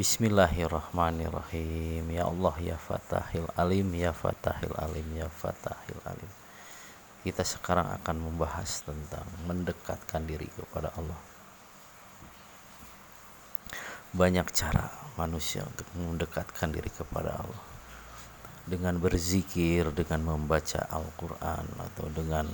Bismillahirrahmanirrahim. 0.00 2.08
Ya 2.08 2.24
Allah 2.24 2.56
ya 2.56 2.80
Fatahil 2.80 3.44
Alim 3.52 3.92
Ya 3.92 4.16
Fatahil 4.16 4.72
Alim 4.80 5.04
Ya 5.12 5.28
Fatahil 5.28 6.00
Alim. 6.08 6.32
Kita 7.20 7.44
sekarang 7.44 7.84
akan 8.00 8.16
membahas 8.16 8.80
tentang 8.80 9.28
Mendekatkan 9.44 10.24
diri 10.24 10.48
kepada 10.56 10.88
Allah. 10.96 11.20
Banyak 14.16 14.48
cara 14.56 14.88
manusia 15.20 15.68
untuk 15.68 15.84
mendekatkan 15.92 16.72
diri 16.72 16.88
kepada 16.88 17.36
Allah. 17.36 17.60
Dengan 18.64 18.96
berzikir 19.04 19.92
Dengan 19.92 20.24
membaca 20.24 20.80
Al-Quran 20.88 21.68
Atau 21.76 22.08
dengan 22.08 22.48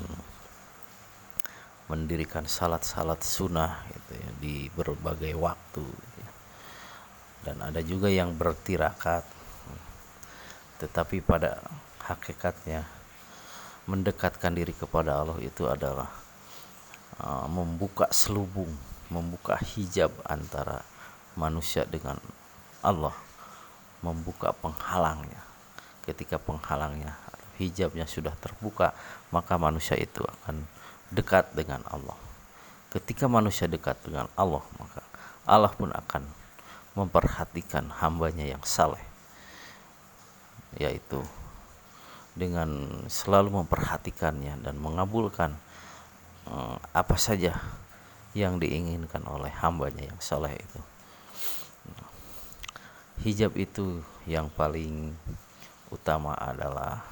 mendirikan 1.86 2.50
salat-salat 2.50 3.22
sunnah 3.22 3.86
gitu 3.94 4.18
ya, 4.18 4.30
di 4.42 4.66
berbagai 4.74 5.38
waktu. 5.38 5.86
Dan 7.46 7.62
ada 7.62 7.78
juga 7.86 8.10
yang 8.10 8.34
bertirakat 8.34 9.22
tetapi 10.82 11.22
pada 11.22 11.62
hakikatnya 12.10 12.82
mendekatkan 13.86 14.50
diri 14.50 14.74
kepada 14.74 15.22
Allah 15.22 15.38
itu 15.38 15.70
adalah 15.70 16.10
uh, 17.22 17.46
membuka 17.46 18.10
selubung 18.10 18.74
membuka 19.06 19.54
hijab 19.62 20.10
antara 20.26 20.82
manusia 21.38 21.86
dengan 21.86 22.18
Allah 22.82 23.14
membuka 24.02 24.50
penghalangnya 24.50 25.38
ketika 26.02 26.42
penghalangnya 26.42 27.14
hijabnya 27.62 28.04
sudah 28.04 28.34
terbuka 28.36 28.90
maka 29.30 29.54
manusia 29.56 29.94
itu 29.96 30.20
akan 30.20 30.66
dekat 31.10 31.54
dengan 31.54 31.82
Allah. 31.86 32.16
Ketika 32.90 33.28
manusia 33.28 33.68
dekat 33.68 33.98
dengan 34.02 34.30
Allah, 34.34 34.64
maka 34.80 35.02
Allah 35.46 35.72
pun 35.74 35.92
akan 35.92 36.22
memperhatikan 36.96 37.92
hambanya 38.00 38.48
yang 38.48 38.64
saleh, 38.64 39.04
yaitu 40.80 41.20
dengan 42.32 42.88
selalu 43.12 43.60
memperhatikannya 43.62 44.64
dan 44.64 44.80
mengabulkan 44.80 45.60
uh, 46.48 46.80
apa 46.96 47.16
saja 47.20 47.60
yang 48.32 48.56
diinginkan 48.56 49.24
oleh 49.28 49.52
hambanya 49.60 50.08
yang 50.08 50.20
saleh 50.20 50.56
itu. 50.56 50.80
Hijab 53.24 53.56
itu 53.56 54.00
yang 54.28 54.48
paling 54.52 55.16
utama 55.88 56.36
adalah 56.36 57.04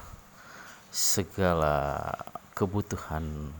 segala 0.92 2.12
kebutuhan 2.52 3.52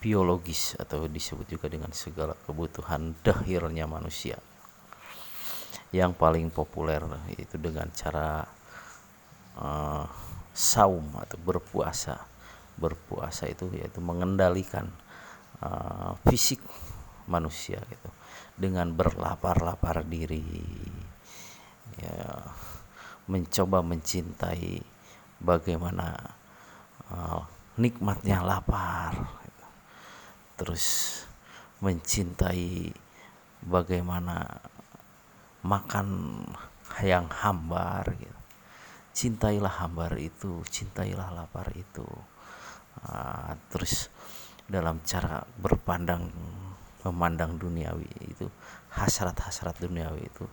biologis 0.00 0.76
atau 0.80 1.08
disebut 1.08 1.44
juga 1.44 1.68
dengan 1.68 1.92
segala 1.92 2.32
kebutuhan 2.48 3.12
dahirnya 3.20 3.84
manusia 3.84 4.40
yang 5.94 6.12
paling 6.12 6.52
populer 6.52 7.00
itu 7.32 7.56
dengan 7.56 7.88
cara 7.96 8.44
uh, 9.56 10.04
saum 10.52 11.06
atau 11.16 11.38
berpuasa. 11.40 12.20
Berpuasa 12.78 13.50
itu 13.50 13.66
yaitu 13.74 13.98
mengendalikan 13.98 14.86
uh, 15.64 16.14
fisik 16.28 16.62
manusia 17.28 17.82
gitu 17.88 18.08
dengan 18.58 18.90
berlapar-lapar 18.90 20.02
diri 20.02 20.42
ya 21.98 22.42
mencoba 23.28 23.84
mencintai 23.84 24.82
bagaimana 25.38 26.16
uh, 27.12 27.42
nikmatnya 27.78 28.42
lapar 28.42 29.14
terus 30.58 31.14
mencintai 31.78 32.90
bagaimana 33.62 34.58
makan 35.62 36.40
yang 37.02 37.26
hambar 37.30 38.14
gitu. 38.18 38.38
Cintailah 39.14 39.82
hambar 39.82 40.14
itu, 40.18 40.62
cintailah 40.70 41.34
lapar 41.34 41.74
itu. 41.74 42.06
Uh, 42.98 43.54
terus 43.70 44.10
dalam 44.66 45.02
cara 45.06 45.42
berpandang 45.58 46.30
memandang 47.06 47.56
duniawi 47.56 48.10
itu 48.26 48.50
hasrat-hasrat 48.90 49.78
duniawi 49.78 50.26
itu 50.26 50.44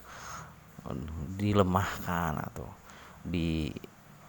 dilemahkan 1.42 2.38
atau 2.38 2.70
di 3.26 3.74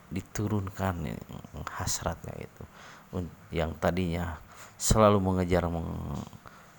diturunkan 0.09 1.05
hasratnya 1.77 2.33
itu 2.41 2.65
yang 3.53 3.77
tadinya 3.77 4.41
selalu 4.77 5.21
mengejar 5.21 5.69
meng 5.69 5.89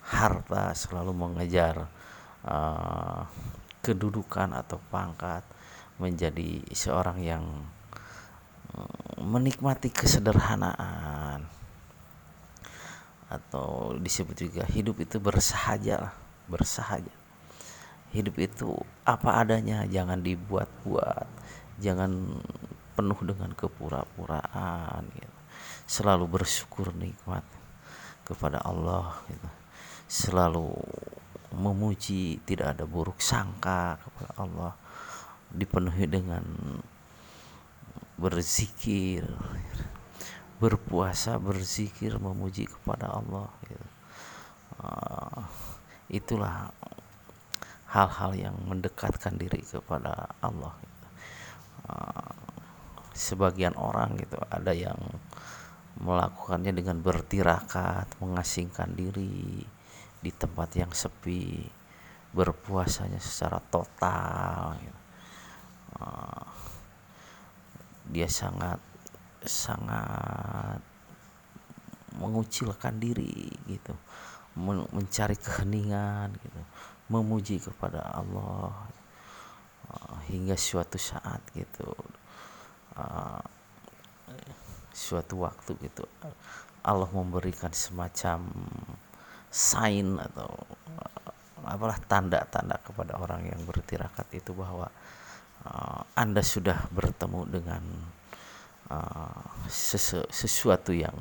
harta, 0.08 0.72
selalu 0.72 1.12
mengejar 1.12 1.90
uh, 2.46 3.28
kedudukan 3.88 4.52
atau 4.52 4.76
pangkat, 4.92 5.40
menjadi 5.98 6.62
seorang 6.70 7.18
yang 7.24 7.44
uh, 8.76 9.16
menikmati 9.18 9.90
kesederhanaan 9.90 11.48
atau 13.28 13.92
disebut 14.00 14.48
juga 14.48 14.64
hidup 14.64 15.04
itu 15.04 15.20
bersahaja 15.20 16.16
bersahaja 16.48 17.12
hidup 18.08 18.40
itu 18.40 18.72
apa 19.04 19.44
adanya 19.44 19.84
jangan 19.84 20.24
dibuat-buat 20.24 21.28
jangan 21.76 22.40
penuh 22.96 23.20
dengan 23.20 23.52
kepura-puraan 23.52 25.04
gitu. 25.12 25.38
selalu 25.84 26.24
bersyukur 26.40 26.88
nikmat 26.96 27.44
kepada 28.24 28.64
Allah 28.64 29.12
gitu. 29.28 29.48
selalu 30.08 30.72
memuji 31.54 32.40
tidak 32.44 32.76
ada 32.76 32.84
buruk 32.84 33.20
sangka 33.24 33.96
kepada 34.02 34.30
Allah 34.36 34.72
dipenuhi 35.48 36.04
dengan 36.04 36.44
berzikir 38.20 39.24
berpuasa 40.58 41.38
berzikir 41.38 42.18
memuji 42.18 42.66
kepada 42.66 43.14
Allah 43.14 43.46
gitu. 43.64 43.88
uh, 44.82 45.42
itulah 46.10 46.74
hal-hal 47.88 48.32
yang 48.36 48.56
mendekatkan 48.66 49.38
diri 49.38 49.62
kepada 49.62 50.28
Allah 50.42 50.74
gitu. 50.82 51.06
uh, 51.88 52.32
sebagian 53.14 53.78
orang 53.78 54.18
gitu 54.18 54.36
ada 54.50 54.74
yang 54.74 54.98
melakukannya 55.98 56.70
dengan 56.70 57.02
bertirakat, 57.02 58.06
mengasingkan 58.22 58.94
diri 58.94 59.66
di 60.18 60.30
tempat 60.34 60.74
yang 60.74 60.90
sepi, 60.90 61.66
berpuasanya 62.34 63.18
secara 63.22 63.62
total. 63.70 64.76
Uh, 65.98 66.46
dia 68.08 68.28
sangat 68.28 68.80
sangat 69.44 70.80
mengucilkan 72.18 72.98
diri 72.98 73.52
gitu, 73.70 73.94
mencari 74.92 75.38
keheningan 75.38 76.34
gitu, 76.40 76.60
memuji 77.12 77.62
kepada 77.62 78.02
Allah 78.10 78.74
uh, 79.92 80.18
hingga 80.26 80.58
suatu 80.58 80.98
saat 80.98 81.40
gitu. 81.54 81.94
Uh, 82.98 83.38
suatu 84.98 85.46
waktu 85.46 85.78
gitu 85.78 86.04
Allah 86.82 87.06
memberikan 87.14 87.70
semacam 87.70 88.50
sign 89.50 90.20
atau 90.20 90.48
uh, 91.00 91.68
apalah 91.68 92.00
tanda-tanda 92.08 92.80
kepada 92.80 93.18
orang 93.20 93.44
yang 93.48 93.60
bertirakat 93.68 94.24
itu 94.32 94.56
bahwa 94.56 94.88
uh, 95.68 96.00
Anda 96.16 96.40
sudah 96.40 96.88
bertemu 96.92 97.40
dengan 97.48 97.84
uh, 98.92 99.44
sesu 99.68 100.24
sesuatu 100.32 100.96
yang 100.96 101.16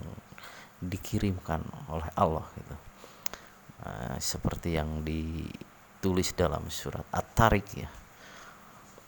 dikirimkan 0.79 1.63
oleh 1.89 2.09
Allah 2.15 2.45
gitu. 2.55 2.75
Uh, 3.83 4.17
seperti 4.17 4.77
yang 4.77 5.03
ditulis 5.03 6.33
dalam 6.33 6.65
surat 6.71 7.05
At-Tariq 7.13 7.67
ya 7.77 7.89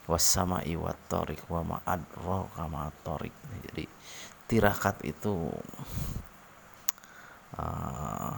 wasama'i 0.10 0.74
wat 0.74 0.98
tariq 1.06 1.45
wa 1.54 1.62
ma 1.62 1.77
adraka 1.86 2.66
ma 2.66 2.89
tariq 3.06 3.36
jadi 3.69 3.86
tirakat 4.50 5.06
itu 5.06 5.54
uh, 7.54 8.33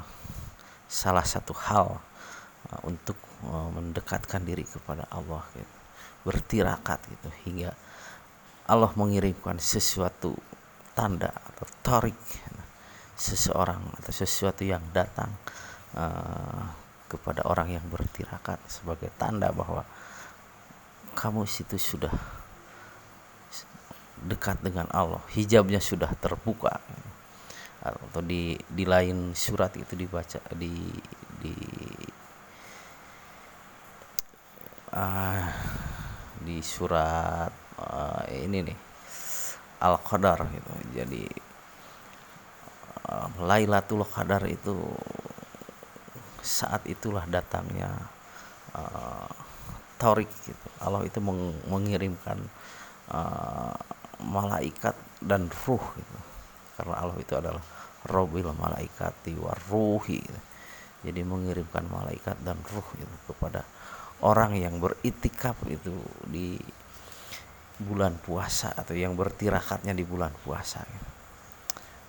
salah 0.91 1.23
satu 1.23 1.55
hal 1.55 1.95
uh, 2.67 2.81
untuk 2.83 3.15
uh, 3.47 3.71
mendekatkan 3.71 4.43
diri 4.43 4.67
kepada 4.67 5.07
Allah 5.07 5.39
gitu. 5.55 5.75
bertirakat 6.27 6.99
gitu. 7.07 7.31
Hingga 7.47 7.71
Allah 8.67 8.91
mengirimkan 8.99 9.55
sesuatu 9.57 10.35
tanda 10.91 11.31
atau 11.31 11.65
tarik 11.79 12.19
seseorang 13.15 13.79
atau 14.03 14.11
sesuatu 14.11 14.67
yang 14.67 14.83
datang 14.91 15.31
uh, 15.95 16.67
kepada 17.07 17.47
orang 17.47 17.71
yang 17.71 17.85
bertirakat 17.87 18.59
sebagai 18.67 19.07
tanda 19.15 19.51
bahwa 19.55 19.87
kamu 21.15 21.47
situ 21.47 21.79
sudah 21.79 22.11
dekat 24.21 24.59
dengan 24.61 24.87
Allah. 24.91 25.23
Hijabnya 25.33 25.81
sudah 25.81 26.11
terbuka 26.19 26.79
atau 27.81 28.21
di 28.21 28.53
di 28.69 28.85
lain 28.85 29.33
surat 29.33 29.73
itu 29.73 29.97
dibaca 29.97 30.37
di 30.53 30.69
di 31.41 31.55
uh, 34.93 35.45
di 36.45 36.61
surat 36.61 37.49
uh, 37.81 38.23
ini 38.29 38.69
nih 38.69 38.77
Al-Qadar 39.81 40.45
gitu. 40.53 40.71
Jadi 40.93 41.25
uh, 43.09 43.29
Lailatul 43.41 44.05
Qadar 44.05 44.45
itu 44.45 44.77
saat 46.41 46.85
itulah 46.85 47.25
datangnya 47.25 47.89
uh, 48.77 49.29
Taurik 49.97 50.29
gitu. 50.45 50.67
Allah 50.81 51.05
itu 51.05 51.17
meng 51.21 51.53
mengirimkan 51.69 52.37
uh, 53.09 53.73
malaikat 54.21 54.93
dan 55.21 55.49
ruh 55.65 55.81
gitu. 55.97 56.30
Karena 56.75 56.95
Allah 56.99 57.17
itu 57.19 57.33
adalah 57.35 57.63
Robil 58.01 58.49
malaikati 58.49 59.37
waruhi. 59.37 60.21
Jadi 61.01 61.21
mengirimkan 61.21 61.85
malaikat 61.85 62.37
dan 62.41 62.57
ruh 62.61 62.89
itu 62.97 63.15
kepada 63.29 63.65
orang 64.21 64.57
yang 64.57 64.77
beritikaf 64.77 65.57
itu 65.69 65.93
di 66.29 66.57
bulan 67.81 68.17
puasa 68.21 68.73
atau 68.77 68.93
yang 68.93 69.17
bertirakatnya 69.17 69.93
di 69.97 70.05
bulan 70.05 70.33
puasa. 70.45 70.85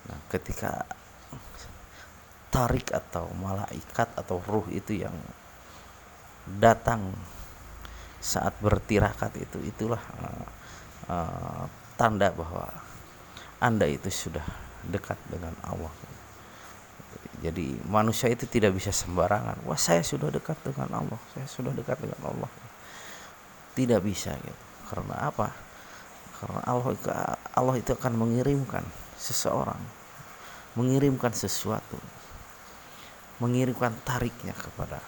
Nah, 0.09 0.19
ketika 0.29 0.85
tarik 2.53 2.93
atau 2.93 3.33
malaikat 3.41 4.13
atau 4.13 4.37
ruh 4.45 4.69
itu 4.69 5.01
yang 5.01 5.17
datang 6.61 7.17
saat 8.21 8.53
bertirakat 8.61 9.33
itu 9.41 9.59
itulah 9.65 10.01
uh, 10.21 10.47
uh, 11.09 11.65
tanda 11.97 12.29
bahwa 12.29 12.69
anda 13.63 13.87
itu 13.87 14.11
sudah 14.11 14.43
dekat 14.91 15.15
dengan 15.31 15.55
Allah. 15.63 15.95
Jadi 17.43 17.79
manusia 17.87 18.31
itu 18.31 18.47
tidak 18.51 18.75
bisa 18.75 18.91
sembarangan. 18.91 19.63
Wah 19.67 19.79
saya 19.79 20.03
sudah 20.03 20.31
dekat 20.35 20.59
dengan 20.67 20.91
Allah. 21.07 21.21
Saya 21.35 21.47
sudah 21.47 21.71
dekat 21.71 22.03
dengan 22.03 22.19
Allah. 22.27 22.51
Tidak 23.79 24.03
bisa 24.03 24.35
gitu. 24.35 24.63
Karena 24.91 25.31
apa? 25.31 25.55
Karena 26.43 26.61
Allah 26.67 26.95
Allah 27.55 27.75
itu 27.79 27.95
akan 27.95 28.15
mengirimkan 28.19 28.83
seseorang. 29.15 29.79
Mengirimkan 30.75 31.31
sesuatu. 31.31 31.99
Mengirimkan 33.39 33.95
tariknya 34.03 34.55
kepada 34.55 35.03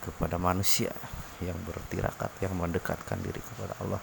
kepada 0.00 0.40
manusia 0.40 0.92
yang 1.44 1.56
bertirakat 1.68 2.32
yang 2.40 2.56
mendekatkan 2.56 3.20
diri 3.20 3.40
kepada 3.40 3.76
Allah 3.84 4.00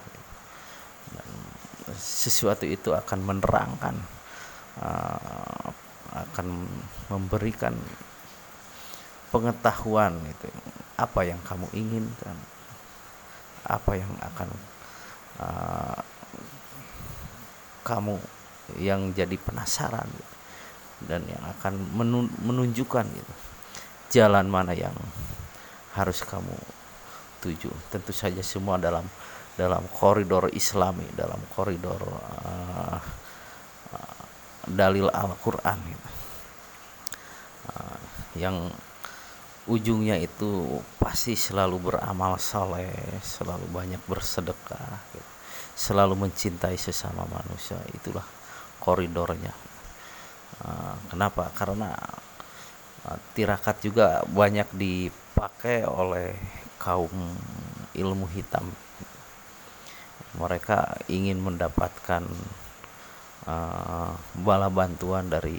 sesuatu 1.98 2.64
itu 2.64 2.94
akan 2.94 3.20
menerangkan 3.26 3.96
uh, 4.80 5.68
akan 6.14 6.48
memberikan 7.12 7.76
pengetahuan 9.34 10.16
itu 10.24 10.48
apa 10.96 11.22
yang 11.28 11.38
kamu 11.44 11.68
inginkan 11.76 12.38
apa 13.68 13.92
yang 14.00 14.14
akan 14.24 14.50
uh, 15.44 16.00
kamu 17.84 18.16
yang 18.80 19.12
jadi 19.12 19.36
penasaran 19.36 20.08
gitu, 20.08 20.36
dan 21.12 21.22
yang 21.28 21.44
akan 21.60 21.74
menunjukkan 22.44 23.06
gitu 23.08 23.34
jalan 24.08 24.48
mana 24.48 24.72
yang 24.72 24.96
harus 25.92 26.24
kamu 26.24 26.56
tuju. 27.44 27.70
Tentu 27.92 28.16
saja 28.16 28.40
semua 28.40 28.80
dalam 28.80 29.04
dalam 29.58 29.82
koridor 29.90 30.54
islami 30.54 31.04
dalam 31.18 31.42
koridor 31.58 31.98
uh, 32.06 33.02
dalil 34.70 35.10
Al-Quran. 35.10 35.80
Uh, 37.68 38.00
yang 38.38 38.70
ujungnya 39.66 40.16
itu 40.22 40.80
pasti 41.02 41.34
selalu 41.34 41.92
beramal 41.92 42.38
soleh 42.38 42.94
selalu 43.26 43.66
banyak 43.74 44.00
bersedekah 44.06 45.02
gitu. 45.12 45.32
selalu 45.74 46.30
mencintai 46.30 46.78
sesama 46.78 47.26
manusia. 47.26 47.82
Itulah 47.98 48.24
koridornya. 48.78 49.52
Uh, 50.62 50.96
kenapa? 51.10 51.50
Karena 51.58 51.98
tirakat 53.34 53.80
juga 53.80 54.20
banyak 54.28 54.68
dipakai 54.76 55.88
oleh 55.88 56.36
kaum 56.76 57.10
ilmu 57.96 58.28
hitam 58.36 58.68
mereka 60.38 61.02
ingin 61.10 61.42
mendapatkan 61.42 62.24
uh, 63.50 64.14
bala 64.38 64.70
bantuan 64.70 65.26
dari 65.28 65.58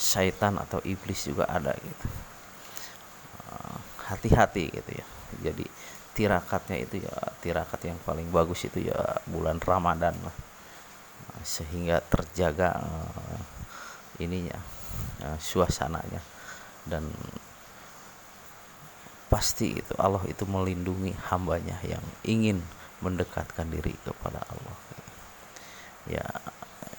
syaitan 0.00 0.56
atau 0.56 0.80
iblis 0.86 1.28
juga 1.28 1.44
ada 1.44 1.76
gitu. 1.76 2.06
Eh, 3.50 3.78
hati-hati 4.08 4.64
uh, 4.70 4.72
gitu 4.80 4.90
ya. 4.96 5.06
Jadi 5.50 5.66
tirakatnya 6.16 6.76
itu 6.80 7.04
ya 7.04 7.14
tirakat 7.44 7.80
yang 7.84 7.98
paling 8.02 8.32
bagus 8.32 8.64
itu 8.64 8.88
ya 8.88 8.96
bulan 9.28 9.60
Ramadan 9.60 10.16
lah. 10.24 10.36
Uh, 11.34 11.42
sehingga 11.44 12.00
terjaga 12.06 12.80
uh, 12.80 13.40
ininya 14.22 14.56
uh, 15.26 15.36
suasananya. 15.36 16.22
Dan 16.86 17.12
pasti 19.28 19.78
itu 19.78 19.94
Allah 20.00 20.24
itu 20.26 20.42
melindungi 20.48 21.14
hambanya 21.30 21.76
yang 21.86 22.02
ingin 22.26 22.64
mendekatkan 23.00 23.68
diri 23.68 23.96
kepada 24.04 24.40
Allah. 24.44 24.78
Ya 26.08 26.26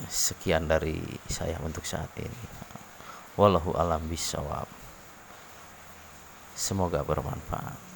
sekian 0.10 0.66
dari 0.66 1.02
saya 1.30 1.58
untuk 1.62 1.86
saat 1.86 2.10
ini. 2.18 2.44
Wallahu 3.38 3.74
alam 3.78 4.06
bisawab. 4.10 4.70
Semoga 6.58 7.02
bermanfaat 7.02 7.91